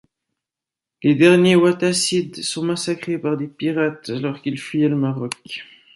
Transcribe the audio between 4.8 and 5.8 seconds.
le Maroc.